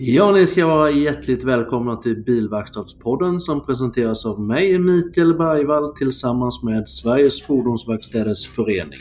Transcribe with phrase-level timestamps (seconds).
[0.00, 6.62] Ja, ni ska vara hjärtligt välkomna till Bilverkstadspodden som presenteras av mig, Mikael Bergvall, tillsammans
[6.62, 8.98] med Sveriges Fordonsverkstäders Förening.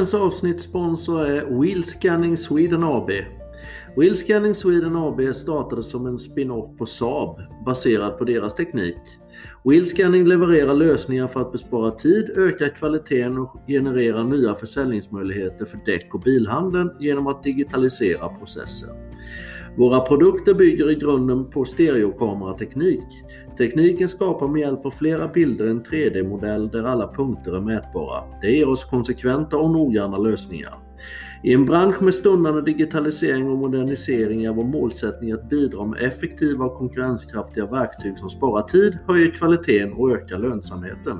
[0.00, 3.10] Dagens avsnittssponsor är Wheel Scanning Sweden AB.
[3.96, 8.96] Wheel Scanning Sweden AB startade som en spin-off på Saab baserad på deras teknik.
[9.64, 15.78] Wheel Scanning levererar lösningar för att bespara tid, öka kvaliteten och generera nya försäljningsmöjligheter för
[15.86, 18.90] däck och bilhandeln genom att digitalisera processen.
[19.76, 23.04] Våra produkter bygger i grunden på stereokamerateknik.
[23.58, 28.24] Tekniken skapar med hjälp av flera bilder en 3D-modell där alla punkter är mätbara.
[28.40, 30.78] Det ger oss konsekventa och noggranna lösningar.
[31.42, 36.64] I en bransch med stundande digitalisering och modernisering är vår målsättning att bidra med effektiva
[36.64, 41.18] och konkurrenskraftiga verktyg som sparar tid, höjer kvaliteten och ökar lönsamheten.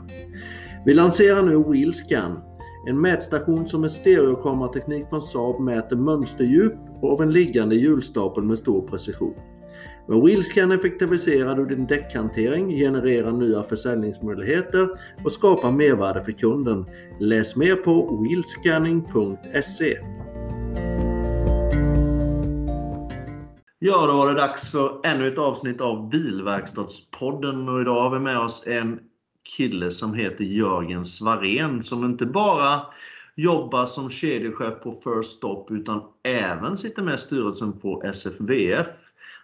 [0.87, 2.41] Vi lanserar nu WheelScan,
[2.87, 8.89] en mätstation som med stereokamerateknik från Saab mäter mönsterdjup av en liggande hjulstapel med stor
[8.89, 9.35] precision.
[10.11, 14.89] Med Wheelscan effektiviserar du din däckhantering, genererar nya försäljningsmöjligheter
[15.25, 16.85] och skapar mervärde för kunden.
[17.21, 19.99] Läs mer på wheelscanning.se.
[23.79, 28.19] Ja, då var det dags för ännu ett avsnitt av Bilverkstadspodden och idag har vi
[28.19, 28.99] med oss en
[29.57, 32.81] kille som heter Jörgen Svarén som inte bara
[33.37, 38.87] jobbar som kedjechef på First Stop utan även sitter med i styrelsen på SFVF.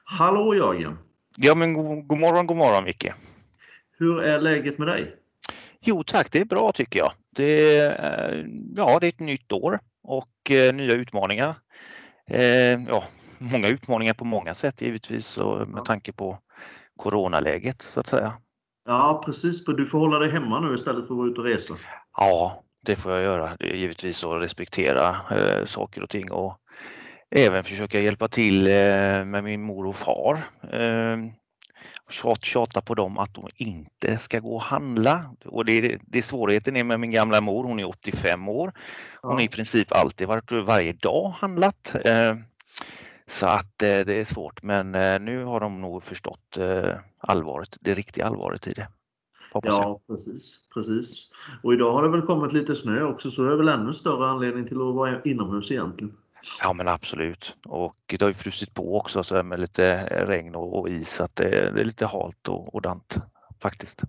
[0.09, 0.99] Hallå Jörgen!
[1.37, 3.13] Ja men god, god morgon, god morgon Micke!
[3.99, 5.17] Hur är läget med dig?
[5.81, 7.13] Jo tack, det är bra tycker jag.
[7.37, 11.55] Det är, ja, det är ett nytt år och eh, nya utmaningar.
[12.31, 13.05] Eh, ja,
[13.39, 16.39] många utmaningar på många sätt givetvis och med tanke på
[16.97, 18.33] coronaläget så att säga.
[18.89, 21.75] Ja precis, du får hålla dig hemma nu istället för att vara ute och resa.
[22.17, 23.57] Ja, det får jag göra.
[23.61, 26.61] Givetvis att respektera eh, saker och ting och
[27.31, 28.73] även försöka hjälpa till eh,
[29.25, 30.35] med min mor och far.
[30.73, 31.17] Eh,
[32.43, 35.35] tjata på dem att de inte ska gå och handla.
[35.45, 38.73] Och det, det svårigheten är med min gamla mor, hon är 85 år.
[39.23, 41.95] Hon har i princip alltid varit varje dag handlat.
[42.05, 42.37] Eh,
[43.27, 46.59] så att eh, det är svårt men eh, nu har de nog förstått
[47.19, 48.89] allvaret, det riktiga allvaret i det.
[49.53, 51.31] Ja precis, precis.
[51.63, 54.27] Och idag har det väl kommit lite snö också så det är väl ännu större
[54.27, 56.17] anledning till att vara inomhus egentligen.
[56.61, 60.89] Ja men absolut och det har ju frusit på också så med lite regn och,
[60.89, 61.49] is så att det,
[61.81, 63.17] är lite halt och, och dant
[63.61, 64.03] faktiskt.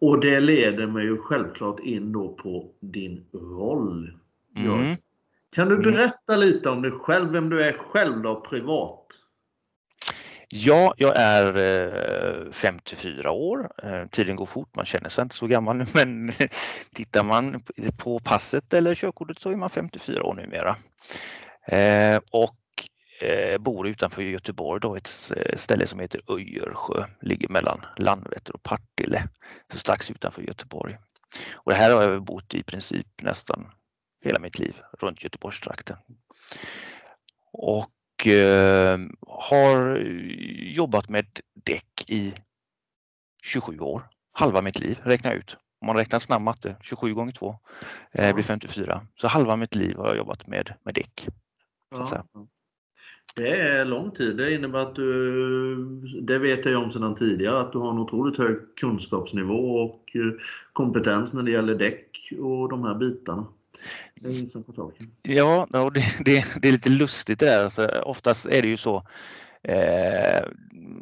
[0.00, 4.18] Och det leder mig ju självklart in då på din roll.
[4.56, 4.96] Mm.
[5.54, 5.92] Kan du mm.
[5.92, 9.06] berätta lite om dig själv, vem du är själv då privat?
[10.48, 13.70] Ja, jag är 54 eh, år.
[13.82, 16.32] Eh, tiden går fort, man känner sig inte så gammal nu men
[16.94, 17.62] tittar man
[17.98, 20.76] på passet eller körkortet så är man 54 år numera.
[21.70, 22.56] Eh, och
[23.60, 29.28] bor utanför Göteborg då, ett ställe som heter Öjersjö, ligger mellan Landvetter och Partille,
[29.72, 30.98] så strax utanför Göteborg.
[31.54, 33.70] Och det här har jag bott i princip nästan
[34.24, 35.96] hela mitt liv runt Göteborgstrakten.
[37.52, 38.98] Och eh,
[39.28, 39.96] har
[40.62, 42.34] jobbat med däck i
[43.42, 44.02] 27 år,
[44.32, 45.56] halva mitt liv räknar jag ut.
[45.80, 47.58] Om man räknar snabb matte, 27 gånger 2
[48.12, 49.06] eh, blir 54.
[49.20, 51.28] Så halva mitt liv har jag jobbat med, med däck.
[51.90, 52.24] Ja.
[53.36, 54.36] Det är lång tid.
[54.36, 55.74] Det innebär att du,
[56.22, 60.32] det vet jag om sedan tidigare, att du har en otroligt hög kunskapsnivå och eh,
[60.72, 63.46] kompetens när det gäller däck och de här bitarna.
[65.22, 67.64] Ja, det, det, det, är lite lustigt det där.
[67.64, 68.96] Alltså, oftast är det ju så
[69.62, 70.48] eh,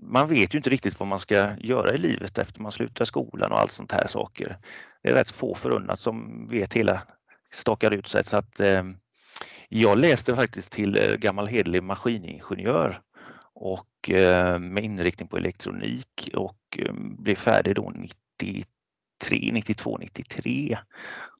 [0.02, 3.52] man vet ju inte riktigt vad man ska göra i livet efter man slutar skolan
[3.52, 4.56] och allt sånt här saker.
[5.02, 7.02] Det är rätt få förunnat som vet hela,
[7.50, 8.24] stakar ut sig.
[8.24, 8.82] Så att, eh,
[9.68, 13.00] jag läste faktiskt till eh, gammal hederlig maskiningenjör
[13.54, 17.92] och eh, med inriktning på elektronik och eh, blev färdig då
[18.40, 18.64] 93,
[19.52, 20.78] 92, 93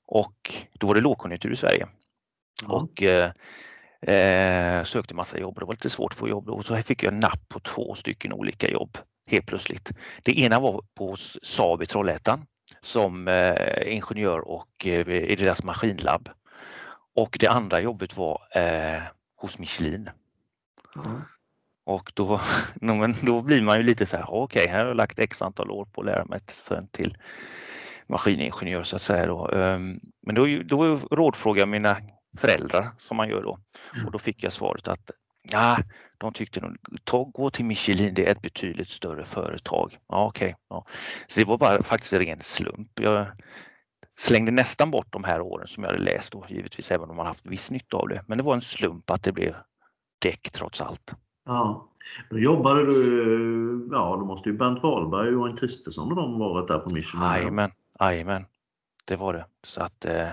[0.06, 1.82] och då var det lågkonjunktur i Sverige.
[1.82, 2.74] Mm.
[2.74, 5.58] Och eh, sökte massa jobb.
[5.58, 8.32] Det var lite svårt att få jobb och så fick jag napp på två stycken
[8.32, 8.98] olika jobb
[9.28, 9.90] helt plötsligt.
[10.22, 12.46] Det ena var på Saab i Trollhättan
[12.80, 16.28] som eh, ingenjör och eh, i deras maskinlabb.
[17.18, 19.02] Och det andra jobbet var eh,
[19.36, 20.10] hos Michelin.
[20.96, 21.20] Mm.
[21.84, 22.40] Och då,
[23.22, 25.70] då blir man ju lite så här, okej, okay, här har jag lagt x antal
[25.70, 26.40] år på att lära mig
[26.92, 27.16] till
[28.06, 29.26] maskiningenjör så att säga.
[29.26, 29.48] Då.
[29.48, 31.96] Ehm, men då, då rådfrågade jag mina
[32.36, 33.58] föräldrar som man gör då.
[34.06, 35.10] Och då fick jag svaret att
[35.42, 35.78] ja,
[36.18, 39.98] de tyckte nog, ta, gå till Michelin, det är ett betydligt större företag.
[40.08, 40.46] Ja, okej.
[40.46, 40.86] Okay, ja.
[41.26, 43.00] Så det var bara faktiskt en ren slump.
[43.00, 43.26] Jag
[44.18, 47.26] slängde nästan bort de här åren som jag hade läst då, givetvis även om man
[47.26, 48.24] haft viss nytta av det.
[48.26, 49.54] Men det var en slump att det blev
[50.18, 51.14] däck trots allt.
[51.46, 51.88] Ja,
[52.30, 56.68] då jobbade du, ja då måste ju Bernt Wahlberg och Johan Kristersson och de varit
[56.68, 57.26] där på Michelin?
[57.26, 57.70] Jajamän,
[58.00, 58.44] jajamän,
[59.04, 59.46] det var det.
[59.64, 60.28] Så att, eh,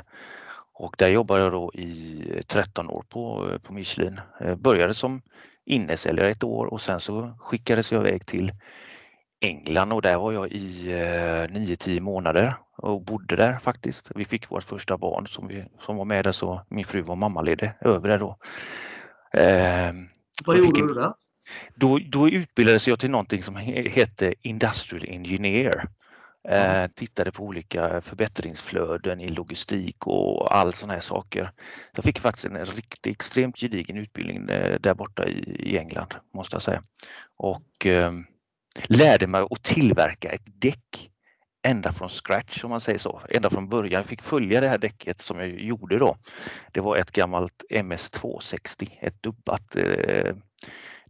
[0.74, 4.20] och där jobbade jag då i 13 år på, på Michelin.
[4.40, 5.22] Jag började som
[5.66, 8.52] innesäljare ett år och sen så skickades jag iväg till
[9.42, 14.12] England och där var jag i 9-10 månader och bodde där faktiskt.
[14.16, 17.16] Vi fick vårt första barn som, vi, som var med där så min fru var
[17.16, 18.38] mammaledig över där då.
[19.34, 19.94] Eh,
[20.46, 21.14] Vad gjorde du där?
[21.76, 25.90] Då, då utbildades jag till någonting som hette Industrial Engineer.
[26.48, 31.52] Eh, tittade på olika förbättringsflöden i logistik och all sådana här saker.
[31.96, 36.56] Jag fick faktiskt en riktigt extremt gedigen utbildning eh, där borta i, i England måste
[36.56, 36.84] jag säga.
[37.38, 38.12] Och eh,
[38.84, 41.12] lärde mig att tillverka ett däck
[41.68, 44.02] ända från scratch om man säger så, ända från början.
[44.02, 46.18] Jag fick följa det här däcket som jag gjorde då.
[46.72, 50.36] Det var ett gammalt MS260, ett dubbat eh,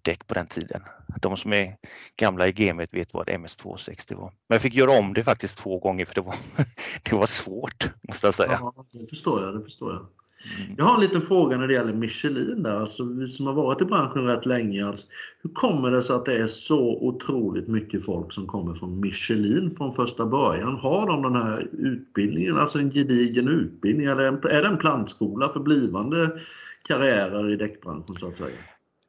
[0.01, 0.81] däck på den tiden.
[1.21, 1.77] De som är
[2.15, 4.29] gamla i gamet vet vad MS260 var.
[4.47, 6.35] Men jag fick göra om det faktiskt två gånger för det var,
[7.03, 8.57] det var svårt måste jag säga.
[8.61, 9.57] Ja, det förstår jag.
[9.57, 10.07] Det förstår jag.
[10.77, 13.81] Jag har en liten fråga när det gäller Michelin där, alltså vi som har varit
[13.81, 14.85] i branschen rätt länge.
[14.85, 15.05] Alltså,
[15.43, 19.75] hur kommer det sig att det är så otroligt mycket folk som kommer från Michelin
[19.77, 20.75] från första början?
[20.75, 24.05] Har de den här utbildningen, alltså en gedigen utbildning?
[24.05, 26.31] Är det en, är det en plantskola för blivande
[26.87, 28.55] karriärer i däckbranschen så att säga?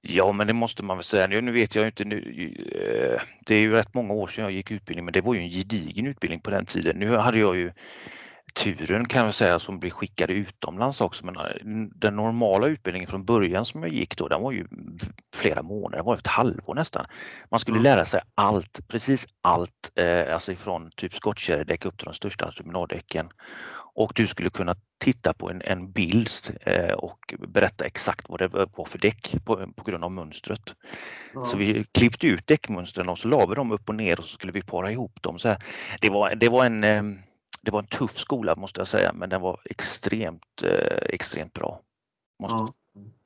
[0.08, 1.40] Ja, men det måste man väl säga.
[1.40, 2.18] Nu vet jag inte nu.
[2.18, 5.40] Eh, det är ju rätt många år sedan jag gick utbildning, men det var ju
[5.40, 6.98] en gedigen utbildning på den tiden.
[6.98, 7.72] Nu hade jag ju
[8.56, 11.26] turen kan jag säga som blev skickade utomlands också.
[11.26, 11.42] Men eh,
[11.94, 14.66] den normala utbildningen från början som jag gick då, den var ju
[15.34, 17.06] flera månader, det var ett halvår nästan.
[17.50, 22.14] Man skulle lära sig allt, precis allt, eh, alltså ifrån typ skottkärredäck upp till de
[22.14, 23.28] största terminaldäcken.
[23.94, 26.30] Och du skulle kunna titta på en, en bild
[26.60, 30.74] eh, och berätta exakt vad det var för däck på, på grund av mönstret.
[31.34, 31.44] Ja.
[31.44, 34.34] Så vi klippte ut däckmönstren och så la vi dem upp och ner och så
[34.34, 35.38] skulle vi para ihop dem.
[35.38, 35.58] Så här.
[36.00, 37.02] Det, var, det var en eh,
[37.66, 41.80] det var en tuff skola måste jag säga, men den var extremt, eh, extremt bra.
[42.40, 42.54] Måste.
[42.54, 42.74] Ja.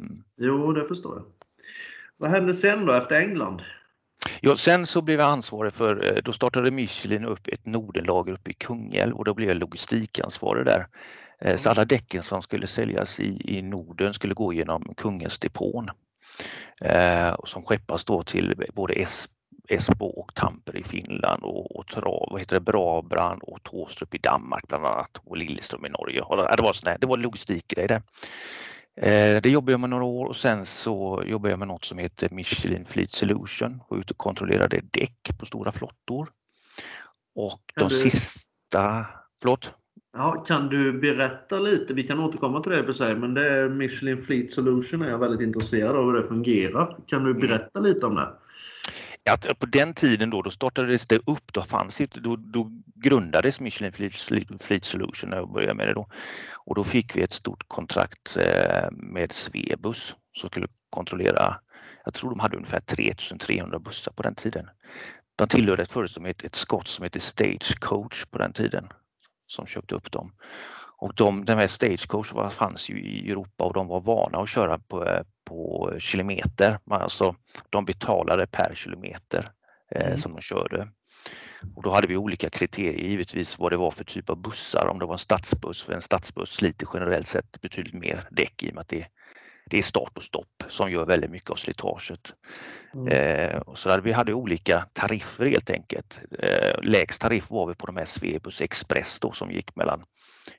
[0.01, 0.25] Mm.
[0.37, 1.25] Jo, det förstår jag.
[2.17, 3.63] Vad hände sen då efter England?
[4.41, 8.51] Ja, sen så blev jag ansvarig för, eh, då startade Michelin upp ett Nordenlager uppe
[8.51, 10.87] i Kungälv och då blev jag logistikansvarig där.
[11.41, 11.59] Mm.
[11.59, 15.91] Så alla däcken som skulle säljas i, i Norden skulle gå genom Kungens depån.
[16.83, 18.95] Eh, som skeppas då till både
[19.71, 24.19] Esbo och Tampere i Finland och, och Trav, vad heter det, Brabran och Tåstrup i
[24.19, 26.21] Danmark bland annat och Lilleström i Norge.
[26.57, 28.03] Det var, sån det var logistikgrej det.
[28.97, 31.99] Eh, det jobbade jag med några år och sen så jobbade jag med något som
[31.99, 36.29] heter Michelin Fleet Solution och ute och kontrollerade däck på stora flottor.
[37.35, 37.95] Och de du...
[37.95, 39.07] sista,
[39.43, 39.73] förlåt?
[40.13, 43.69] Ja, kan du berätta lite, vi kan återkomma till det för sig, men det är
[43.69, 46.97] Michelin Fleet Solution är jag väldigt intresserad av hur det fungerar.
[47.07, 47.41] Kan du mm.
[47.41, 48.29] berätta lite om det?
[49.31, 53.61] Att på den tiden då, då startades det upp, då fanns det, då, då grundades
[53.61, 56.09] Michelin Fleet, Fleet Solution när jag började med det då.
[56.53, 61.61] Och då fick vi ett stort kontrakt eh, med Svebus som skulle kontrollera,
[62.05, 64.67] jag tror de hade ungefär 3300 bussar på den tiden.
[65.37, 68.89] De tillhörde ett företag som ett, ett skott som hette Stagecoach på den tiden
[69.47, 70.33] som köpte upp dem.
[71.01, 74.79] Och de, de här Stagecoach fanns ju i Europa och de var vana att köra
[74.79, 76.79] på, på kilometer.
[76.91, 77.35] Alltså,
[77.71, 79.49] de betalade per kilometer
[79.95, 80.19] eh, mm.
[80.19, 80.89] som de körde.
[81.75, 84.89] Och då hade vi olika kriterier givetvis vad det var för typ av bussar.
[84.89, 88.71] Om det var en stadsbuss, för en stadsbuss sliter generellt sett betydligt mer däck i
[88.71, 89.07] och med att det,
[89.71, 92.33] det är start och stopp som gör väldigt mycket av slitaget.
[92.95, 93.09] Mm.
[93.09, 96.21] Eh, så där, vi hade olika tariffer helt enkelt.
[96.39, 100.05] Eh, lägst tariff var vi på de här Svebus Express då, som gick mellan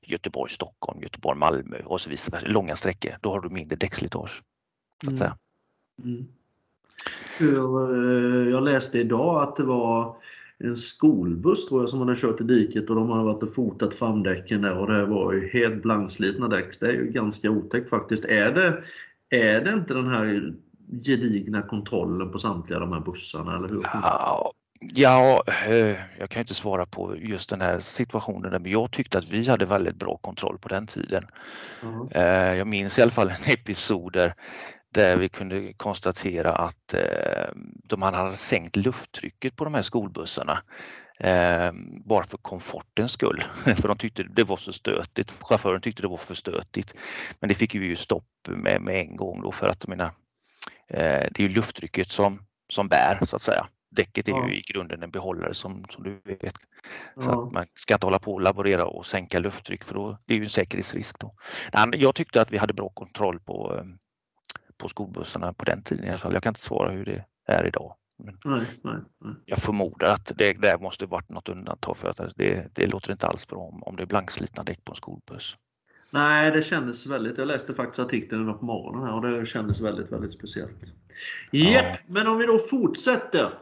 [0.02, 2.48] Göteborg, Stockholm, Göteborg, Malmö och så vidare.
[2.48, 4.44] Långa sträckor, då har du mindre däckslitage.
[5.08, 5.32] Mm.
[6.04, 6.28] Mm.
[7.40, 10.16] Eh, jag läste idag att det var
[10.64, 13.96] en skolbuss tror jag som hade kört i diket och de hade varit och fotat
[13.96, 16.80] framdäcken där och det var ju helt blankslitna däck.
[16.80, 18.26] Det är ju ganska otäckt faktiskt.
[18.26, 18.82] Är det,
[19.30, 20.54] är det inte den här
[21.04, 23.82] gedigna kontrollen på samtliga de här bussarna eller hur?
[23.84, 29.18] Ja, Ja, eh, jag kan inte svara på just den här situationen, men jag tyckte
[29.18, 31.28] att vi hade väldigt bra kontroll på den tiden.
[31.84, 32.58] Mm.
[32.58, 34.34] Jag minns i alla fall en episod där,
[34.94, 37.50] där vi kunde konstatera att eh,
[37.84, 40.64] de hade sänkt lufttrycket på de här skolbussarna
[41.24, 41.72] Eh,
[42.06, 43.44] bara för komfortens skull.
[43.64, 45.32] för de tyckte det var så stötigt.
[45.40, 46.96] Chauffören tyckte det var för stötigt.
[47.40, 50.06] Men det fick vi ju stopp med, med en gång då för att mina,
[50.88, 53.68] eh, det är ju lufttrycket som, som bär så att säga.
[53.92, 56.56] Däcket är ju i grunden en behållare som, som du vet.
[57.16, 60.38] Så man ska inte hålla på och laborera och sänka lufttryck för då, det är
[60.38, 61.20] ju en säkerhetsrisk.
[61.20, 61.36] Då.
[61.92, 63.84] Jag tyckte att vi hade bra kontroll på, eh,
[64.78, 66.34] på skolbussarna på den tiden i alla fall.
[66.34, 67.96] Jag kan inte svara hur det är idag.
[68.18, 69.34] Nej, nej, nej.
[69.46, 73.28] Jag förmodar att det där måste varit något undantag för att det, det låter inte
[73.28, 75.56] alls bra om, om det är blankslitna däck på en skolbuss.
[76.14, 77.38] Nej, det kändes väldigt.
[77.38, 80.78] Jag läste faktiskt artikeln idag på morgonen här och det kändes väldigt, väldigt speciellt.
[81.52, 81.98] Japp, ja.
[82.08, 83.54] men om vi då fortsätter.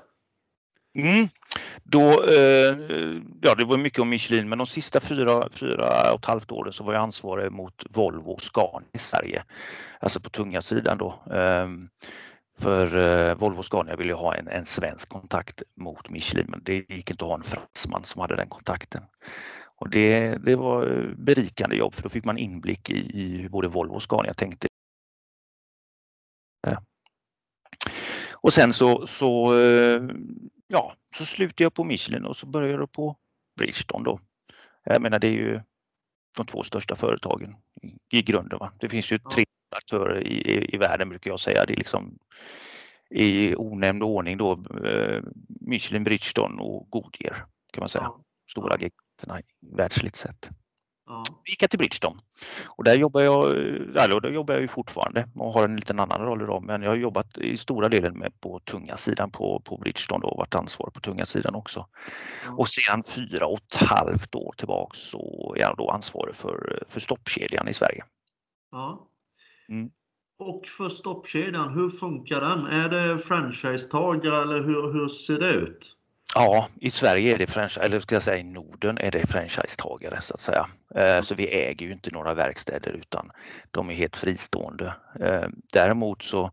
[0.95, 1.27] Mm.
[1.83, 2.77] Då, eh,
[3.41, 6.73] ja, det var mycket om Michelin, men de sista fyra, fyra och ett halvt åren
[6.73, 9.43] så var jag ansvarig mot Volvo och Scania i Sverige,
[9.99, 11.23] alltså på tunga sidan då.
[11.33, 11.67] Eh,
[12.59, 17.11] för eh, Volvo Scania ville ha en, en svensk kontakt mot Michelin men det gick
[17.11, 19.01] inte att ha en fransman som hade den kontakten.
[19.79, 23.49] Och det, det var eh, berikande jobb för då fick man inblick i, i hur
[23.49, 24.67] både Volvo och Scania tänkte.
[28.41, 30.01] Och sen så, så, eh,
[30.67, 33.15] ja, så slutade jag på Michelin och så började jag på
[33.57, 34.19] Bridgestone då.
[34.83, 35.61] Jag menar det är ju
[36.37, 37.55] de två största företagen
[38.11, 38.59] i, grunden.
[38.59, 38.71] Va?
[38.79, 39.43] Det finns ju tre
[39.75, 41.65] aktörer i, i, i världen brukar jag säga.
[41.65, 42.17] Det är liksom
[43.09, 44.51] i onämnd ordning då
[44.85, 48.11] eh, Michelin, Bridgestone och Goodyear kan man säga.
[48.51, 49.41] Stora giganterna
[49.77, 50.49] världsligt sett.
[51.09, 51.23] Ja.
[51.45, 52.21] Gick till Bridgestone
[52.77, 56.21] och där jobbar jag, eller där jobbar jag ju fortfarande och har en liten annan
[56.21, 59.77] roll idag men jag har jobbat i stora delen med på tunga sidan på, på
[59.77, 61.87] Bridgestone och varit ansvarig på tunga sidan också.
[62.45, 62.55] Ja.
[62.57, 66.99] Och sedan fyra och ett halvt år tillbaks så är jag då ansvarig för, för
[66.99, 68.03] stoppkedjan i Sverige.
[68.71, 69.07] Ja.
[69.69, 69.89] Mm.
[70.39, 72.65] Och för stoppkedjan, hur funkar den?
[72.65, 75.95] Är det franchisetagare eller hur, hur ser det ut?
[76.35, 80.21] Ja, i Sverige är det franchise, eller ska jag säga i Norden är det franchisetagare
[80.21, 80.69] så att säga.
[80.95, 83.31] Eh, så vi äger ju inte några verkstäder utan
[83.71, 84.93] de är helt fristående.
[85.19, 86.51] Eh, däremot så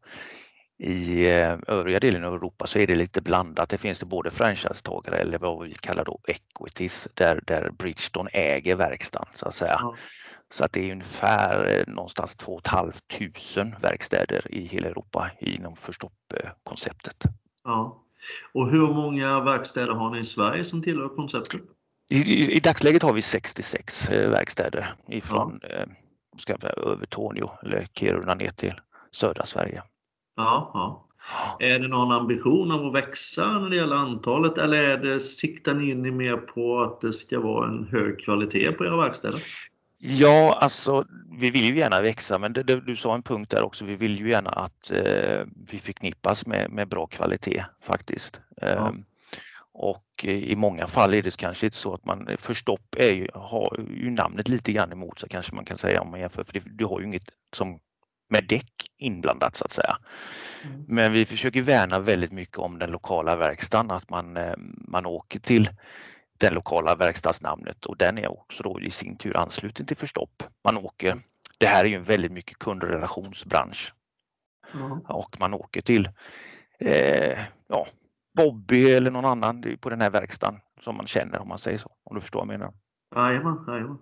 [0.78, 3.68] i eh, övriga delen av Europa så är det lite blandat.
[3.68, 8.76] Det finns det både franchisetagare eller vad vi kallar då equities där, där Bridgestone äger
[8.76, 9.78] verkstaden så att säga.
[9.80, 9.96] Ja.
[10.50, 17.24] Så att det är ungefär någonstans 2 500 verkstäder i hela Europa inom förstoppkonceptet.
[17.64, 18.05] Ja.
[18.52, 21.60] Och hur många verkstäder har ni i Sverige som tillhör konceptet?
[22.08, 25.68] I, i, i dagsläget har vi 66 eh, verkstäder ifrån ja.
[25.68, 25.86] eh,
[26.38, 28.74] ska jag säga, Övertorneå eller Kiruna ner till
[29.12, 29.82] södra Sverige.
[30.36, 31.02] Ja, ja.
[31.58, 35.74] Är det någon ambition om att växa när det gäller antalet eller är det, siktar
[35.74, 39.42] ni in mer på att det ska vara en hög kvalitet på era verkstäder?
[39.98, 41.06] Ja, alltså
[41.38, 43.96] vi vill ju gärna växa men det, det, du sa en punkt där också, vi
[43.96, 48.40] vill ju gärna att eh, vi förknippas med, med bra kvalitet faktiskt.
[48.56, 48.66] Ja.
[48.66, 49.04] Ehm,
[49.72, 53.86] och i många fall är det kanske inte så att man, förstopp är ju, har
[53.90, 56.62] ju namnet lite grann emot sig kanske man kan säga om man jämför, för det,
[56.64, 57.78] du har ju inget som
[58.28, 59.96] med däck inblandat så att säga.
[60.64, 60.84] Mm.
[60.88, 64.54] Men vi försöker värna väldigt mycket om den lokala verkstaden, att man, eh,
[64.88, 65.70] man åker till
[66.38, 70.42] den lokala verkstadsnamnet och den är också då i sin tur ansluten till Förstopp.
[70.64, 71.22] Man åker,
[71.58, 73.94] det här är ju en väldigt mycket kundrelationsbransch
[74.74, 74.98] mm.
[75.00, 76.08] och man åker till
[76.78, 77.38] eh,
[77.68, 77.86] ja,
[78.36, 81.90] Bobby eller någon annan på den här verkstaden som man känner om man säger så,
[82.04, 82.72] om du förstår vad jag menar.
[83.16, 83.98] Jajamän, jajamän.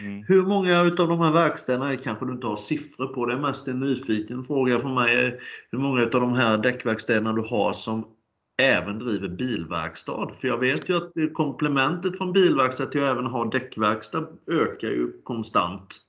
[0.00, 0.24] Mm.
[0.28, 3.26] Hur många utav de här verkstäderna kanske du inte har siffror på?
[3.26, 5.40] Det är mest en nyfiken fråga för mig.
[5.70, 8.06] Hur många utav de här däckverkstäderna du har som
[8.58, 10.30] även driver bilverkstad.
[10.40, 15.12] För jag vet ju att komplementet från bilverkstad till att även ha däckverkstad ökar ju
[15.22, 16.04] konstant.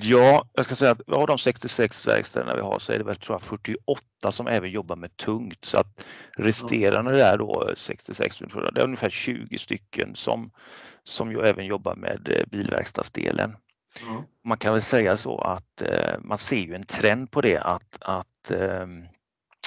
[0.00, 3.16] Ja, jag ska säga att av de 66 verkstäderna vi har så är det väl
[3.16, 6.06] tror jag 48 som även jobbar med tungt så att
[6.36, 7.24] resterande ja.
[7.24, 10.50] där då 66, det är ungefär 20 stycken som,
[11.04, 13.56] som ju även jobbar med eh, bilverkstadsdelen.
[14.00, 14.24] Ja.
[14.44, 17.96] Man kan väl säga så att eh, man ser ju en trend på det att,
[18.00, 18.86] att eh,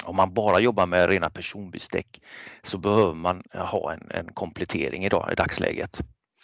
[0.04, 2.22] om man bara jobbar med rena personbilsdäck
[2.62, 6.00] så behöver man ha en, en komplettering idag i dagsläget.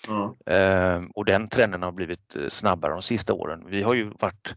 [0.09, 0.31] Mm.
[0.47, 3.65] Ehm, och den trenden har blivit eh, snabbare de sista åren.
[3.69, 4.55] Vi har ju varit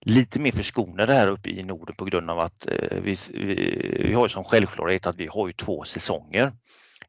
[0.00, 4.12] lite mer förskonade här uppe i Norden på grund av att eh, vi, vi, vi
[4.12, 6.52] har som självklarhet att vi har ju två säsonger.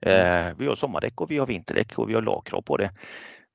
[0.02, 2.92] Eh, vi har sommardäck och vi har vinterdäck och vi har lagkrav på det.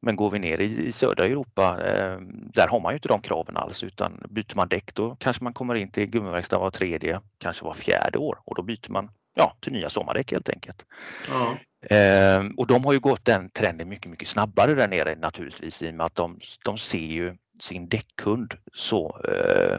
[0.04, 3.20] Men går vi ner i, i södra Europa, eh, där har man ju inte de
[3.20, 7.20] kraven alls utan byter man däck då kanske man kommer in till gummiverkstad var tredje,
[7.38, 10.86] kanske var fjärde år och då byter man ja, till nya sommardäck helt enkelt.
[11.28, 11.56] Ja.
[11.96, 15.90] Eh, och de har ju gått den trenden mycket, mycket snabbare där nere naturligtvis i
[15.90, 19.78] och med att de, de ser ju sin däckkund så eh,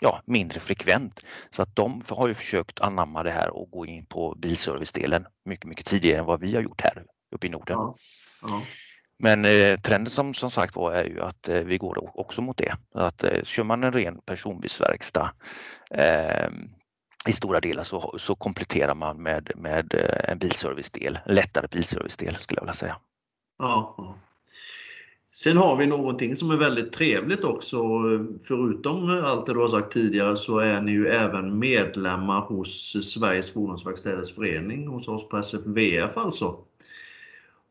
[0.00, 1.26] ja, mindre frekvent.
[1.50, 5.66] Så att de har ju försökt anamma det här och gå in på bilservicedelen mycket,
[5.66, 7.04] mycket tidigare än vad vi har gjort här
[7.34, 7.76] uppe i Norden.
[7.76, 7.96] Ja.
[8.42, 8.62] Ja.
[9.18, 12.56] Men eh, trenden som, som sagt var är ju att eh, vi går också mot
[12.56, 12.74] det.
[12.94, 15.30] Att eh, kör man en ren personbilsverkstad
[15.90, 16.48] eh,
[17.28, 22.36] i stora delar så, så kompletterar man med, med eh, en bilservicedel, en lättare bilservicedel
[22.36, 22.96] skulle jag vilja säga.
[23.58, 24.16] Ja.
[25.32, 27.78] Sen har vi någonting som är väldigt trevligt också.
[28.42, 33.52] Förutom allt det du har sagt tidigare så är ni ju även medlemmar hos Sveriges
[33.52, 36.58] Fordonsverkstäders Förening, hos oss på SFVF alltså.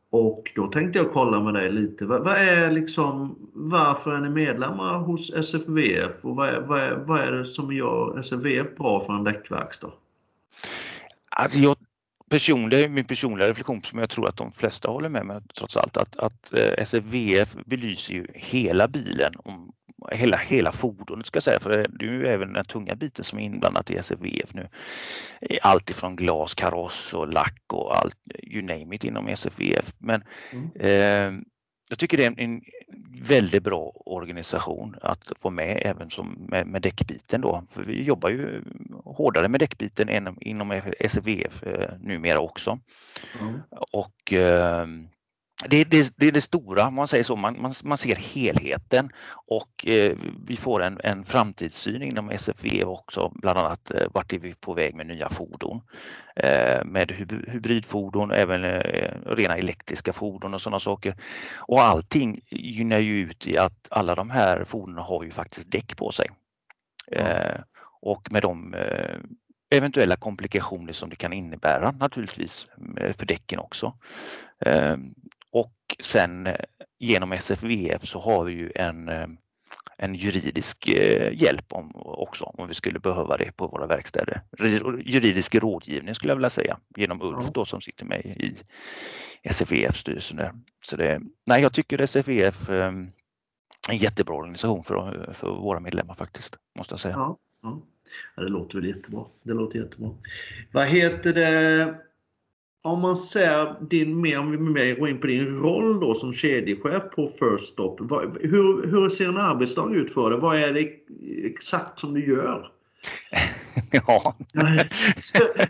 [0.10, 2.06] Och då tänkte jag kolla med dig lite.
[2.06, 6.96] Vad, vad är liksom, varför är ni medlemmar hos SFVF och vad är, vad, är,
[6.96, 9.92] vad är det som gör SFVF bra för en däckverkstad?
[11.30, 11.76] Alltså jag,
[12.30, 15.98] personliga, min personliga reflektion som jag tror att de flesta håller med mig trots allt
[15.98, 19.72] att, att eh, SFVF belyser ju hela bilen, om,
[20.12, 23.40] hela, hela fordonet ska jag säga, för det är ju även den tunga biten som
[23.40, 24.68] är inblandat i SFVF nu.
[25.62, 29.94] Allt ifrån glas, kaross och lack och allt, you name it inom SFVF.
[29.98, 30.72] Men mm.
[30.76, 31.42] eh,
[31.90, 32.62] jag tycker det är en, en,
[33.22, 37.64] väldigt bra organisation att få med även som med, med däckbiten då.
[37.70, 38.64] För vi jobbar ju
[39.06, 42.80] hårdare med däckbiten inom, inom SVF eh, numera också.
[43.42, 43.60] Mm.
[43.92, 44.88] Och eh,
[45.64, 49.10] det, det, det, är det stora, man säger så, man, man, man ser helheten
[49.48, 54.40] och eh, vi får en, en framtidssyn inom SFV också, bland annat eh, vart är
[54.40, 55.82] vi på väg med nya fordon.
[56.36, 57.12] Eh, med
[57.48, 61.16] hybridfordon, även eh, rena elektriska fordon och sådana saker.
[61.56, 65.98] Och allting gynnar ju ut i att alla de här fordonen har ju faktiskt däck
[65.98, 66.30] på sig.
[67.12, 67.62] Mm.
[68.02, 69.18] och med de eh,
[69.70, 72.68] eventuella komplikationer som det kan innebära naturligtvis
[73.18, 73.94] för däcken också.
[75.56, 76.56] Och sen eh,
[77.00, 79.28] genom SFVF så har vi ju en, eh,
[79.98, 84.42] en juridisk eh, hjälp om, också om vi skulle behöva det på våra verkstäder.
[85.06, 88.56] Juridisk rådgivning skulle jag vilja säga genom Ulf då som sitter med i
[89.44, 90.64] SFVF-styrelsen.
[90.82, 93.12] Så det, nej, jag tycker SFVF är
[93.90, 97.16] en jättebra organisation för, för våra medlemmar faktiskt, måste jag säga.
[97.16, 97.38] Ja.
[97.62, 99.26] ja det låter väl jättebra.
[99.44, 100.10] Det låter jättebra.
[100.72, 101.96] Vad heter det?
[102.86, 106.34] Om man ser din, mer, om vi mer går in på din roll då som
[106.34, 107.98] kedjechef på First Stop.
[108.00, 110.40] Vad, hur, hur ser en arbetsdag ut för dig?
[110.40, 110.90] Vad är det
[111.46, 112.72] exakt som du gör?
[113.92, 114.36] Ja.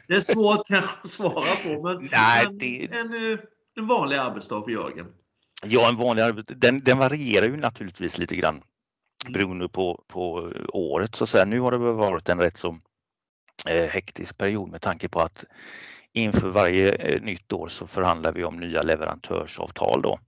[0.08, 2.86] Det är svårt att svara på, men Nej, det...
[2.86, 3.38] en, en,
[3.78, 5.06] en vanlig arbetsdag för Jörgen.
[5.66, 6.54] Ja, en vanlig arbetsdag.
[6.58, 8.62] Den, den varierar ju naturligtvis lite grann
[9.30, 11.16] beroende på, på året.
[11.16, 11.46] Så att säga.
[11.46, 12.78] Nu har det varit en rätt så
[13.68, 15.44] eh, hektisk period med tanke på att
[16.16, 20.20] inför varje eh, nytt år så förhandlar vi om nya leverantörsavtal då.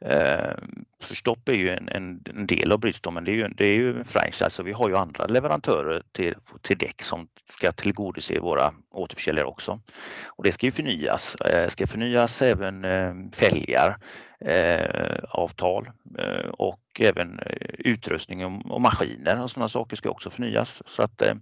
[0.00, 0.54] Eh,
[1.02, 3.72] Förstopp är ju en, en, en, del av Bridgestone men det är ju, det är
[3.72, 8.40] ju en franchise så vi har ju andra leverantörer till, till däck som ska tillgodose
[8.40, 9.80] våra återförsäljare också.
[10.26, 11.34] Och det ska ju förnyas.
[11.34, 13.98] Eh, ska förnyas även eh, fälgar,
[14.40, 20.30] eh, avtal eh, och även eh, utrustning och, och maskiner och sådana saker ska också
[20.30, 20.82] förnyas.
[20.86, 21.34] Så att eh,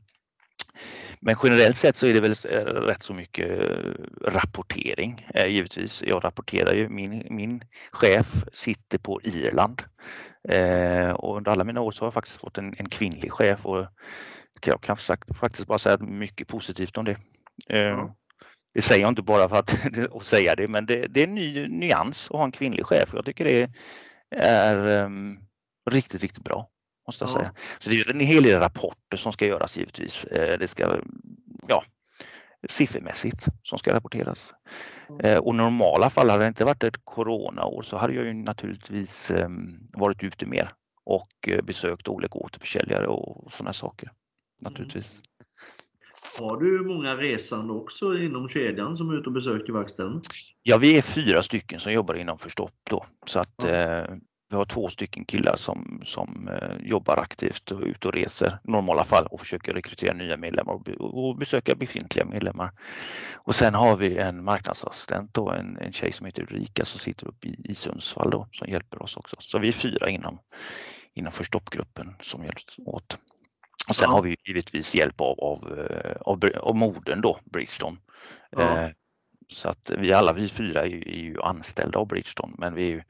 [1.20, 6.02] men generellt sett så är det väl eh, rätt så mycket eh, rapportering eh, givetvis.
[6.06, 9.82] Jag rapporterar ju, min, min chef sitter på Irland
[11.14, 13.86] och under alla mina år så har jag faktiskt fått en, en kvinnlig chef och
[14.66, 14.96] jag kan
[15.40, 17.16] faktiskt bara säga mycket positivt om det.
[17.66, 18.16] Ja.
[18.74, 19.76] Det säger jag inte bara för att,
[20.14, 23.10] att säga det, men det, det, är en ny nyans att ha en kvinnlig chef.
[23.12, 23.70] Jag tycker det
[24.36, 25.38] är um,
[25.90, 26.68] riktigt, riktigt bra
[27.06, 27.34] måste jag ja.
[27.34, 27.52] säga.
[27.78, 30.24] Så det är en hel del rapporter som ska göras givetvis.
[30.24, 30.98] Eh, det ska,
[31.68, 31.84] ja,
[32.68, 34.54] siffermässigt som ska rapporteras.
[35.08, 35.40] Mm.
[35.40, 39.78] Och normala fall, hade det inte varit ett coronaår så hade jag ju naturligtvis ehm,
[39.92, 40.72] varit ute mer
[41.04, 44.10] och eh, besökt olika återförsäljare och sådana saker.
[44.60, 45.12] Naturligtvis.
[45.12, 45.24] Mm.
[46.38, 50.20] Har du många resande också inom kedjan som är ute och besöker verkstäderna?
[50.62, 53.06] Ja, vi är fyra stycken som jobbar inom Förstopp då.
[53.26, 53.64] Så att.
[54.54, 58.70] Vi har två stycken killar som, som eh, jobbar aktivt och ute och reser i
[58.70, 62.72] normala fall och försöker rekrytera nya medlemmar och, och besöka befintliga medlemmar.
[63.34, 67.28] Och sen har vi en marknadsassistent och en, en tjej som heter Ulrika som sitter
[67.28, 69.36] uppe i, i Sundsvall då, som hjälper oss också.
[69.38, 70.38] Så vi är fyra inom,
[71.14, 73.18] inom förstoppgruppen som hjälps åt.
[73.88, 74.14] Och sen ja.
[74.14, 77.96] har vi givetvis hjälp av, av, eh, av, av modern då, Bridgestone.
[78.50, 78.84] Ja.
[78.84, 78.90] Eh,
[79.48, 82.82] så att vi alla vi fyra är ju, är ju anställda av Bridgestone men vi
[82.82, 83.02] är ju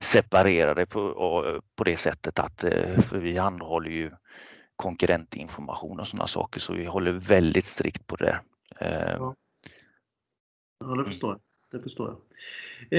[0.00, 4.10] separerade på, på det sättet att eh, vi handhåller ju
[4.76, 8.40] konkurrentinformation och sådana saker så vi håller väldigt strikt på det.
[8.80, 9.34] Eh, ja,
[10.84, 11.40] ja det förstår jag.
[11.70, 12.18] Det förstår jag.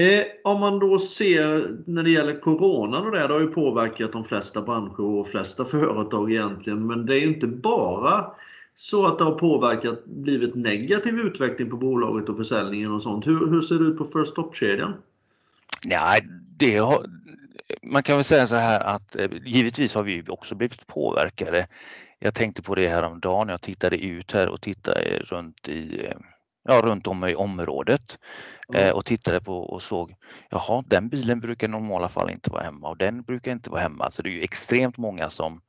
[0.02, 4.12] Eh, om man då ser när det gäller Corona och det, det har ju påverkat
[4.12, 6.86] de flesta branscher och flesta företag egentligen.
[6.86, 8.34] Men det är ju inte bara
[8.74, 13.26] så att det har påverkat, blivit negativ utveckling på bolaget och försäljningen och sånt.
[13.26, 14.94] Hur, hur ser det ut på First Stop-kedjan?
[15.84, 16.20] Nej,
[16.56, 17.06] det har,
[17.82, 21.66] man kan väl säga så här att eh, givetvis har vi också blivit påverkade.
[22.18, 23.48] Jag tänkte på det här om dagen.
[23.48, 26.16] Jag tittade ut här och tittade runt i eh,
[26.64, 28.18] ja, runt om i området
[28.74, 28.94] mm.
[28.94, 30.14] och tittade på och såg,
[30.50, 33.80] jaha, den bilen brukar i normala fall inte vara hemma och den brukar inte vara
[33.80, 34.10] hemma.
[34.10, 35.60] Så det är ju extremt många som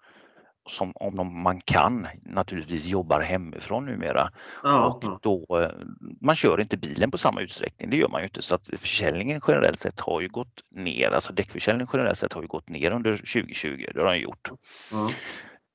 [0.69, 4.30] som om man kan naturligtvis jobbar hemifrån numera.
[4.63, 5.88] Ja, och då, eh,
[6.21, 8.41] man kör inte bilen på samma utsträckning, det gör man ju inte.
[8.41, 12.47] Så att försäljningen generellt sett har ju gått ner, alltså däckförsäljningen generellt sett har ju
[12.47, 14.52] gått ner under 2020, det har den gjort.
[14.91, 15.10] Ja.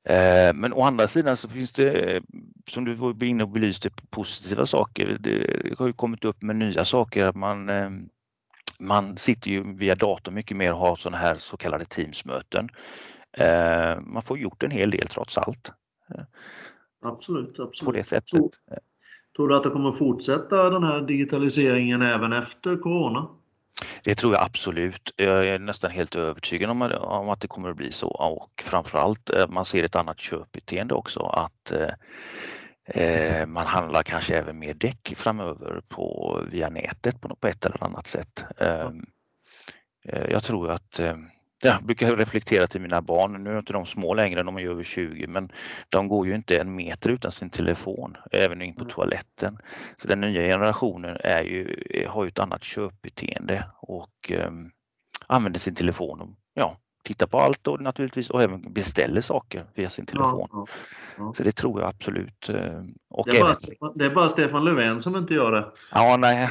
[0.07, 2.23] Eh, men å andra sidan så finns det,
[2.69, 5.17] som du var inne och belyste, positiva saker.
[5.21, 7.33] Det har ju kommit upp med nya saker.
[7.33, 7.91] Man, eh,
[8.81, 12.69] man sitter ju via dator mycket mer och har sådana här så kallade Teamsmöten.
[13.37, 15.73] Eh, man får gjort en hel del trots allt.
[17.03, 17.85] Absolut, absolut.
[17.85, 18.31] På det sättet.
[18.31, 18.51] Tror,
[19.37, 23.29] tror du att det kommer fortsätta den här digitaliseringen även efter Corona?
[24.05, 25.13] Det tror jag absolut.
[25.17, 29.31] Jag är nästan helt övertygad om, om att det kommer att bli så och framförallt
[29.31, 34.75] eh, man ser ett annat köpbeteende också att eh, eh, man handlar kanske även mer
[34.75, 38.45] däck framöver på, via nätet på, på ett eller annat sätt.
[38.57, 38.91] Eh,
[40.29, 41.01] jag tror att
[41.63, 44.83] jag brukar reflektera till mina barn, nu är inte de små längre, de är över
[44.83, 45.53] 20, men
[45.89, 48.95] de går ju inte en meter utan sin telefon, även in på mm.
[48.95, 49.59] toaletten.
[49.97, 51.77] Så den nya generationen är ju,
[52.09, 54.71] har ju ett annat köpbeteende och um,
[55.27, 59.91] använder sin telefon och ja, tittar på allt och naturligtvis och även beställer saker via
[59.91, 60.49] sin telefon.
[60.53, 60.67] Ja,
[61.19, 61.35] ja.
[61.37, 62.49] Så det tror jag absolut.
[62.49, 65.67] Eh, och det, är bara Stefan, det är bara Stefan Löfven som inte gör det.
[65.93, 66.49] Ja, nej,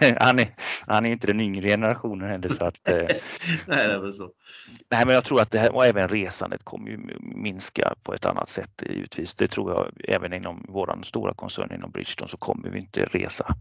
[0.20, 0.54] han är,
[0.86, 2.48] han är inte den yngre generationen heller.
[2.48, 2.94] Så att, eh,
[3.66, 4.30] nej, det är så.
[4.90, 8.26] Nej, men jag tror att det här och även resandet kommer ju minska på ett
[8.26, 9.34] annat sätt givetvis.
[9.34, 13.54] Det tror jag även inom våran stora koncern inom Bridgestone så kommer vi inte resa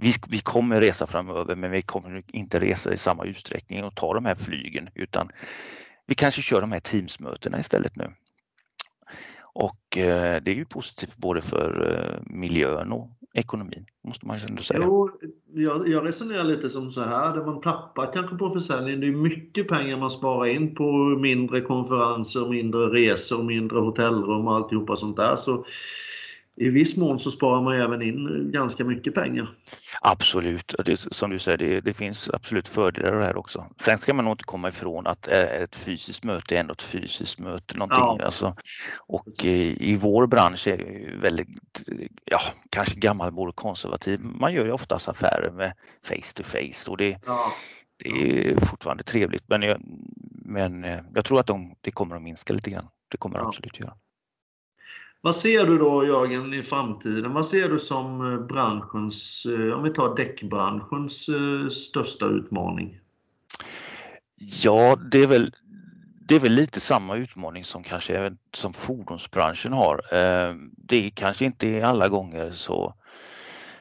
[0.00, 4.14] vi, vi kommer resa framöver men vi kommer inte resa i samma utsträckning och ta
[4.14, 5.28] de här flygen utan
[6.06, 8.14] vi kanske kör de här Teamsmötena istället nu.
[9.52, 14.62] Och eh, det är ju positivt både för eh, miljön och ekonomin, måste man ändå
[14.62, 14.80] säga.
[14.82, 15.10] Jo,
[15.54, 19.12] jag, jag resonerar lite som så här, det man tappar kanske på försäljningen, det är
[19.12, 25.16] mycket pengar man sparar in på mindre konferenser, mindre resor, mindre hotellrum och alltihopa sånt
[25.16, 25.36] där.
[25.36, 25.64] Så
[26.56, 29.56] i viss mån så sparar man även in eh, ganska mycket pengar.
[30.02, 33.66] Absolut, det, som du säger, det, det finns absolut fördelar det här också.
[33.80, 37.38] Sen ska man nog inte komma ifrån att ett fysiskt möte är ändå ett fysiskt
[37.38, 37.76] möte.
[37.76, 38.18] Någonting.
[38.18, 38.24] Ja.
[38.24, 38.56] Alltså,
[38.98, 41.48] och i, i, vår bransch är det väldigt,
[42.24, 44.20] ja, kanske gammalmodig och konservativ.
[44.20, 47.52] Man gör ju oftast affärer med face to face och det, ja.
[48.04, 49.44] det är fortfarande trevligt.
[49.46, 49.80] Men jag,
[50.44, 52.88] men eh, jag tror att de, det kommer att minska lite grann.
[53.08, 53.48] Det kommer det ja.
[53.48, 53.94] absolut göra.
[55.22, 57.32] Vad ser du då Jörgen i framtiden?
[57.32, 62.98] Vad ser du som eh, branschens, eh, om vi tar däckbranschens eh, största utmaning?
[64.36, 65.54] Ja, det är väl
[66.28, 70.00] det är väl lite samma utmaning som kanske som fordonsbranschen har.
[70.76, 72.94] Det är kanske inte alla gånger så,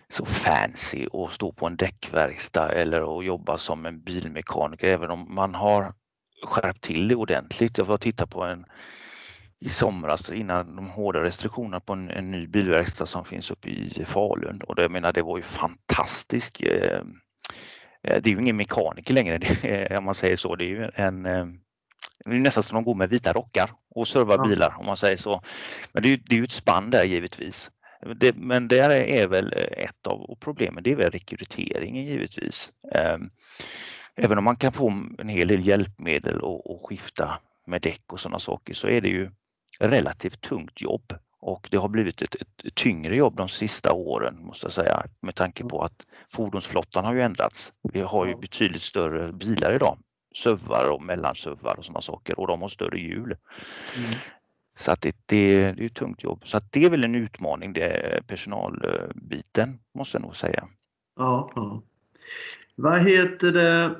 [0.09, 5.35] så fancy att stå på en däckverkstad eller att jobba som en bilmekaniker även om
[5.35, 5.93] man har
[6.43, 7.77] skärpt till det ordentligt.
[7.77, 8.65] Jag var och tittade på en
[9.61, 14.05] i somras innan de hårda restriktionerna på en, en ny bilverkstad som finns uppe i
[14.05, 16.63] Falun och det, jag menar, det var ju fantastiskt.
[16.63, 16.99] Eh,
[18.03, 20.55] eh, det är ju ingen mekaniker längre det, om man säger så.
[20.55, 21.45] Det är ju en eh,
[22.25, 24.43] det är nästan som de går med vita rockar och servar ja.
[24.43, 25.41] bilar om man säger så.
[25.91, 27.71] Men det är, det är ju ett spann där givetvis.
[28.15, 32.71] Det, men det är väl ett av problemen, det är väl rekryteringen givetvis.
[34.15, 38.19] Även om man kan få en hel del hjälpmedel och, och skifta med däck och
[38.19, 39.31] sådana saker så är det ju
[39.79, 44.65] relativt tungt jobb och det har blivit ett, ett, tyngre jobb de sista åren måste
[44.65, 47.73] jag säga med tanke på att fordonsflottan har ju ändrats.
[47.93, 49.97] Vi har ju betydligt större bilar idag,
[50.35, 53.37] SUVar och mellansuvar och sådana saker och de har större hjul.
[53.97, 54.11] Mm.
[54.79, 56.41] Så att det, det, det är ett tungt jobb.
[56.45, 60.67] Så att det är väl en utmaning, det personalbiten måste jag nog säga.
[61.17, 61.83] Ja, ja.
[62.75, 63.95] Vad heter det,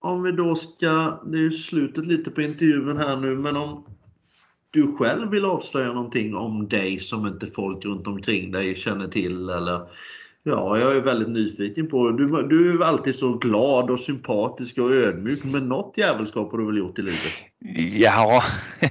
[0.00, 3.86] om vi då ska, det är ju slutet lite på intervjun här nu, men om
[4.70, 9.48] du själv vill avslöja någonting om dig som inte folk runt omkring dig känner till
[9.48, 9.80] eller
[10.42, 14.90] Ja, jag är väldigt nyfiken på du, du är alltid så glad och sympatisk och
[14.90, 17.32] ödmjuk, men något jävelskap har du väl gjort i livet?
[17.98, 18.42] Ja,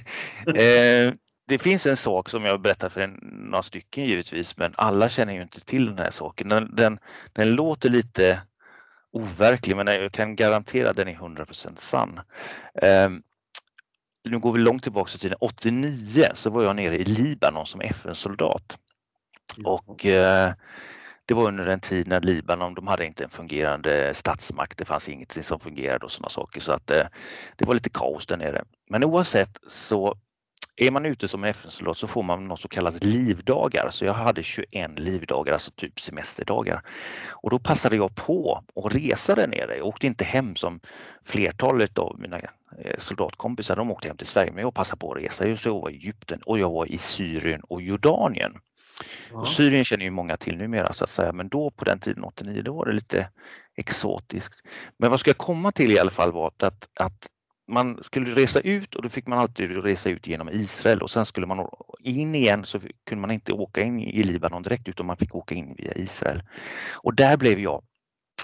[0.48, 1.13] eh,
[1.48, 5.42] det finns en sak som jag berättar för några stycken givetvis, men alla känner ju
[5.42, 6.50] inte till den här saken.
[6.50, 7.00] Den, den,
[7.34, 8.42] den låter lite
[9.12, 12.20] overklig, men jag kan garantera att den är 100% sann.
[12.82, 13.10] Eh,
[14.23, 17.82] nu går vi långt tillbaka i tiden, 89 så var jag nere i Libanon som
[17.82, 18.77] FN-soldat.
[19.65, 20.53] Och eh,
[21.25, 25.10] det var under en tid när Libanon, de hade inte en fungerande statsmakt, det fanns
[25.10, 28.63] inget som fungerade och sådana saker så att det var lite kaos där nere.
[28.89, 30.15] Men oavsett så
[30.79, 33.89] är man ute som FN-soldat så får man något så kallat livdagar.
[33.91, 36.82] Så jag hade 21 livdagar, alltså typ semesterdagar.
[37.29, 39.77] Och då passade jag på att resa där nere.
[39.77, 40.79] Jag åkte inte hem som
[41.25, 42.49] flertalet av mina eh,
[42.97, 43.75] soldatkompisar.
[43.75, 45.58] De åkte hem till Sverige, men jag passade på att resa.
[45.58, 48.53] Så jag var i Egypten och jag var i Syrien och Jordanien.
[49.32, 49.38] Ja.
[49.39, 52.23] Och Syrien känner ju många till numera så att säga, men då på den tiden
[52.23, 53.29] 89, då var det lite
[53.75, 54.62] exotiskt.
[54.97, 57.27] Men vad ska jag komma till i alla fall var att, att
[57.67, 61.25] man skulle resa ut och då fick man alltid resa ut genom Israel och sen
[61.25, 61.67] skulle man
[61.99, 65.55] in igen så kunde man inte åka in i Libanon direkt utan man fick åka
[65.55, 66.43] in via Israel.
[66.95, 67.84] Och där blev jag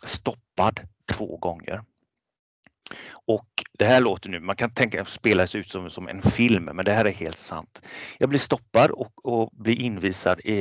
[0.03, 0.79] stoppad
[1.11, 1.83] två gånger.
[3.27, 6.85] Och det här låter nu, man kan tänka spelas ut som, som en film, men
[6.85, 7.81] det här är helt sant.
[8.17, 10.55] Jag blir stoppad och, och blir invisad i,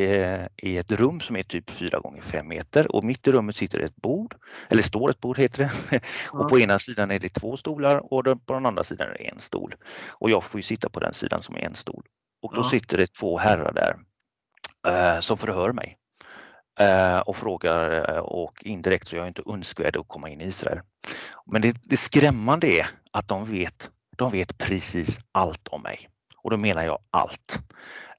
[0.57, 3.81] i ett rum som är typ 4 gånger 5 meter och mitt i rummet sitter
[3.81, 4.35] ett bord,
[4.69, 5.59] eller står ett bord heter
[5.91, 6.01] det.
[6.31, 9.29] Och på ena sidan är det två stolar och på den andra sidan är det
[9.29, 9.75] en stol.
[10.09, 12.05] Och jag får ju sitta på den sidan som är en stol.
[12.43, 13.97] Och då sitter det två herrar där
[14.87, 15.99] eh, som förhör mig
[16.81, 20.45] Eh, och frågar eh, och indirekt så är jag inte önskvärd att komma in i
[20.45, 20.81] Israel.
[21.47, 26.09] Men det, det skrämmande är att de vet, de vet precis allt om mig.
[26.37, 27.59] Och då menar jag allt.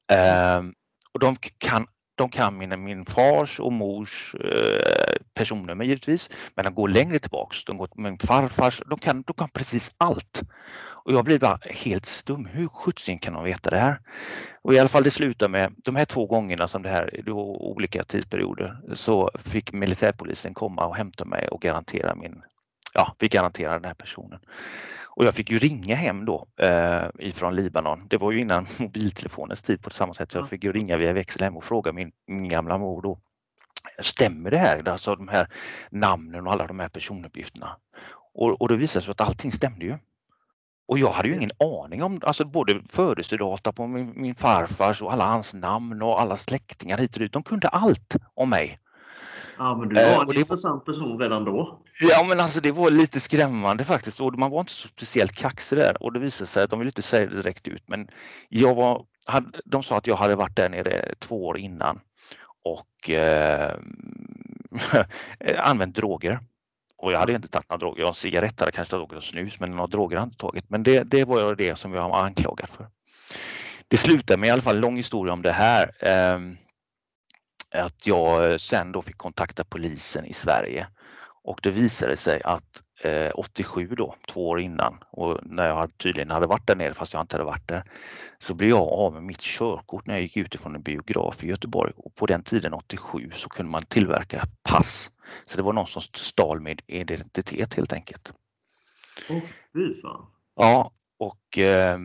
[0.08, 0.74] Ehm,
[1.14, 1.88] och de kan
[2.18, 7.66] de kan min, min fars och mors eh, personnummer givetvis, men de går längre tillbaks.
[7.66, 10.42] De går min farfars, de kan, de kan precis allt.
[11.06, 12.46] Och jag blir bara helt stum.
[12.46, 14.00] Hur sjuttsingen kan de veta det här?
[14.62, 17.44] Och i alla fall det slutar med de här två gångerna som det här, var
[17.64, 22.42] olika tidsperioder, så fick militärpolisen komma och hämta mig och garantera min,
[22.94, 24.40] ja, vi garanterar den här personen.
[25.04, 28.08] Och jag fick ju ringa hem då eh, ifrån Libanon.
[28.08, 30.32] Det var ju innan mobiltelefonens tid på samma sätt.
[30.32, 33.20] Så jag fick ju ringa via växel hem och fråga min, min gamla mor då.
[34.00, 34.90] Stämmer det här?
[34.90, 35.48] Alltså de här
[35.90, 37.78] namnen och alla de här personuppgifterna.
[38.34, 39.98] Och, och det visade sig att allting stämde ju.
[40.88, 45.14] Och jag hade ju ingen aning om alltså både födelsedata på min, min farfars och
[45.14, 47.34] alla hans namn och alla släktingar hit och dit.
[47.34, 48.80] De kunde allt om mig.
[49.58, 51.80] Ja, men du var en eh, intressant person redan då.
[52.00, 55.78] Ja, men alltså det var lite skrämmande faktiskt och man var inte så speciellt kaxig
[55.78, 58.08] där och det visade sig att de ville inte säga det direkt ut men
[58.50, 62.00] jag var, hade, de sa att jag hade varit där nere två år innan
[62.64, 63.74] och eh,
[65.58, 66.40] använt droger.
[66.98, 68.00] Och jag hade inte tagit några droger.
[68.00, 70.38] Jag har en cigarett hade kanske tagit och snus men några droger hade jag inte
[70.38, 70.70] tagit.
[70.70, 72.88] Men det, det var det som jag var anklagad för.
[73.88, 75.92] Det slutade med i alla fall en lång historia om det här.
[76.00, 76.40] Eh,
[77.84, 80.88] att jag sen då fick kontakta polisen i Sverige
[81.44, 82.82] och det visade sig att
[83.34, 87.22] 87 då, två år innan och när jag tydligen hade varit där nere fast jag
[87.22, 87.84] inte hade varit där
[88.38, 91.94] så blev jag av med mitt körkort när jag gick utifrån en biograf i Göteborg
[91.98, 95.12] och på den tiden 87 så kunde man tillverka pass.
[95.46, 98.32] Så det var någon som stal min identitet helt enkelt.
[99.30, 99.44] Åh oh.
[100.56, 101.98] Ja, och eh,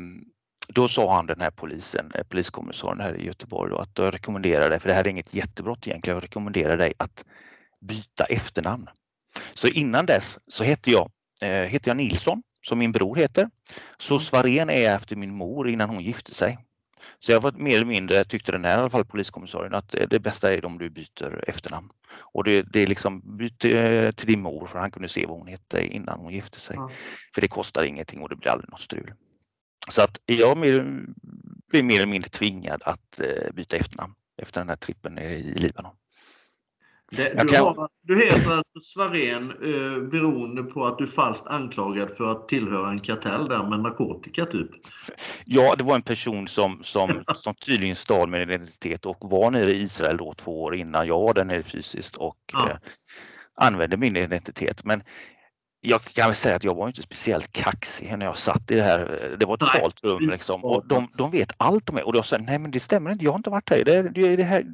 [0.69, 4.71] då sa han den här polisen, eh, poliskommissarien här i Göteborg då, att jag rekommenderar
[4.71, 7.25] dig, för det här är inget jättebrott egentligen, jag rekommenderar dig att
[7.81, 8.89] byta efternamn.
[9.55, 11.11] Så innan dess så hette jag,
[11.43, 13.51] eh, hette jag Nilsson, som min bror heter.
[13.99, 14.25] Så mm.
[14.25, 16.59] Svarén är efter min mor innan hon gifte sig.
[17.19, 20.21] Så jag var mer eller mindre, tyckte den här i alla fall poliskommissarien, att det
[20.21, 21.89] bästa är om du byter efternamn.
[22.13, 25.39] Och det, det är liksom, byt eh, till din mor för han kunde se vad
[25.39, 26.77] hon hette innan hon gifte sig.
[26.77, 26.91] Mm.
[27.35, 29.15] För det kostar ingenting och det blir aldrig något strul.
[29.89, 30.59] Så att jag
[31.69, 35.95] blev mer eller mindre tvingad att eh, byta efternamn efter den här trippen i Libanon.
[37.11, 37.65] Det, du, kan...
[37.65, 42.49] har, du, heter alltså Svarén eh, beroende på att du är falskt anklagad för att
[42.49, 44.71] tillhöra en kartell där med narkotika typ?
[45.45, 49.71] Ja, det var en person som, som, som tydligen stal min identitet och var nere
[49.71, 52.69] i Israel då två år innan jag var där nere fysiskt och ja.
[52.69, 52.77] eh,
[53.55, 54.85] använde min identitet.
[54.85, 55.03] Men
[55.81, 58.83] jag kan väl säga att jag var inte speciellt kaxig när jag satt i det
[58.83, 59.37] här.
[59.39, 60.65] Det var ett totalt rum liksom.
[60.65, 63.25] Och de, de vet allt om mig och jag sa nej men det stämmer inte,
[63.25, 63.85] jag har inte varit här.
[63.85, 64.65] Det är, det är det här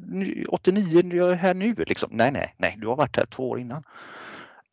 [0.48, 2.08] 89, jag är här nu liksom.
[2.12, 3.82] Nej, nej, nej, du har varit här två år innan.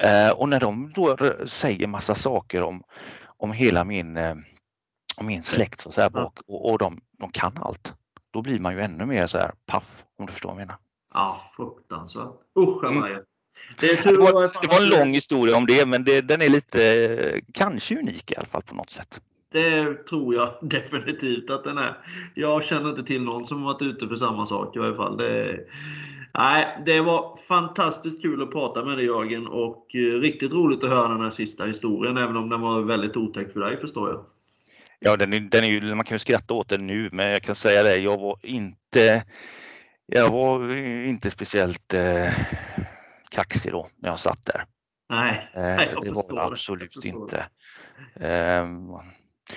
[0.05, 2.83] Uh, och när de då säger massa saker om,
[3.37, 4.35] om hela min, uh,
[5.17, 7.93] om min släkt så här bak och, och de, de kan allt.
[8.31, 10.77] Då blir man ju ännu mer så här paff om du förstår vad jag menar.
[11.13, 12.33] Ja, fruktansvärt.
[12.59, 13.23] Usch mm.
[13.79, 17.41] Det, det, var, det var en lång historia om det, men det, den är lite,
[17.53, 19.19] kanske unik i alla fall på något sätt.
[19.51, 21.97] Det tror jag definitivt att den är.
[22.33, 25.17] Jag känner inte till någon som varit ute för samma sak i varje fall.
[25.17, 25.59] Det,
[26.37, 30.89] nej, det var fantastiskt kul att prata med dig Jörgen och eh, riktigt roligt att
[30.89, 34.25] höra den här sista historien, även om den var väldigt otäck för dig förstår jag.
[34.99, 37.43] Ja, den är, den är ju, man kan ju skratta åt den nu, men jag
[37.43, 39.23] kan säga det, jag var inte
[40.05, 42.33] Jag var inte speciellt eh,
[43.33, 44.65] kaxig då när jag satt där.
[45.09, 47.37] Nej, eh, jag det förstår var det absolut förstår inte.
[48.15, 48.67] Eh,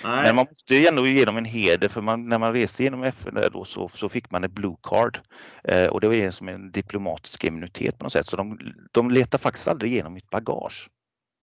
[0.04, 0.22] Nej.
[0.22, 3.02] men man måste ju ändå ge dem en heder för man, när man reste genom
[3.02, 5.20] FN då så, så fick man ett blue card
[5.64, 8.58] eh, och det var som en diplomatisk immunitet på något sätt så de,
[8.92, 10.90] de letar faktiskt aldrig igenom mitt bagage.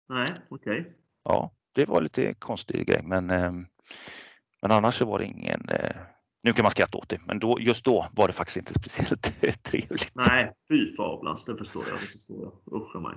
[0.09, 0.93] Nej, okej.
[1.23, 3.51] Ja, det var lite konstig grej men, eh,
[4.61, 5.95] men annars så var det ingen eh,
[6.43, 9.31] nu kan man skratta åt det, men då, just då var det faktiskt inte speciellt
[9.63, 10.11] trevligt.
[10.15, 11.99] Nej, fy fablans, det förstår jag.
[12.01, 12.81] Det förstår jag.
[12.81, 13.15] Usch mig.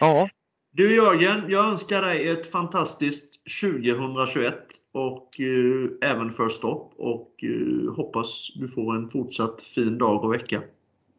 [0.00, 0.28] Ja,
[0.70, 4.54] Du Jörgen, jag önskar dig ett fantastiskt 2021
[4.92, 10.32] och eh, även för stopp och eh, hoppas du får en fortsatt fin dag och
[10.34, 10.62] vecka.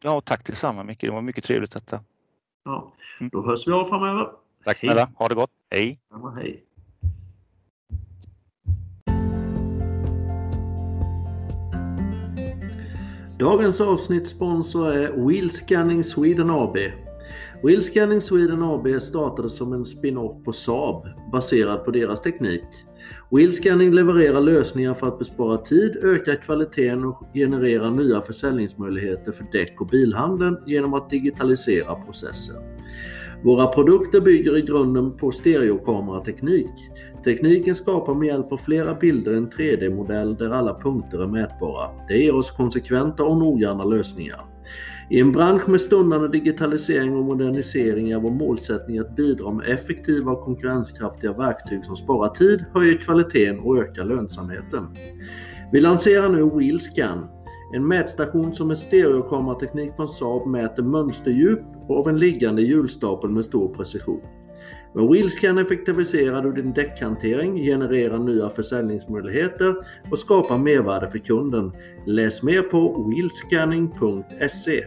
[0.03, 2.03] ja tack detsamma Micke, det var mycket trevligt detta.
[2.65, 3.29] Ja, Mm.
[3.29, 4.29] då hörs vi av framöver.
[4.65, 5.99] Tack snälla, ha det gott, hej!
[6.11, 6.63] Ja, hej.
[13.39, 16.77] Dagens avsnittssponsor är Wheel Scanning Sweden AB.
[17.63, 22.63] Wheel Scanning Sweden AB startade som en spin-off på Saab baserad på deras teknik.
[23.31, 29.45] Wheel Scanning levererar lösningar för att bespara tid, öka kvaliteten och generera nya försäljningsmöjligheter för
[29.51, 32.68] däck och bilhandeln genom att digitalisera processen.
[33.43, 36.71] Våra produkter bygger i grunden på stereokamerateknik.
[37.23, 41.89] Tekniken skapar med hjälp av flera bilder en 3D-modell där alla punkter är mätbara.
[42.07, 44.45] Det ger oss konsekventa och noggranna lösningar.
[45.09, 50.31] I en bransch med stundande digitalisering och modernisering är vår målsättning att bidra med effektiva
[50.31, 54.87] och konkurrenskraftiga verktyg som sparar tid, höjer kvaliteten och ökar lönsamheten.
[55.71, 57.27] Vi lanserar nu Wheelscan,
[57.73, 63.75] en mätstation som med stereokamerateknik från Saab mäter mönsterdjup av en liggande hjulstapel med stor
[63.75, 64.21] precision.
[64.93, 69.75] Med Wheelscan effektiviserar du din däckhantering, genererar nya försäljningsmöjligheter
[70.11, 71.71] och skapar mervärde för kunden.
[72.05, 74.85] Läs mer på wheelscanning.se